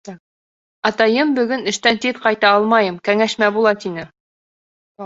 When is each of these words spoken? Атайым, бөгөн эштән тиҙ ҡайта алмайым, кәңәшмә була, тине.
Атайым, 0.89 1.35
бөгөн 1.39 1.65
эштән 1.73 2.01
тиҙ 2.07 2.23
ҡайта 2.25 2.51
алмайым, 2.55 2.99
кәңәшмә 3.11 3.53
була, 3.61 3.79
тине. 3.87 4.09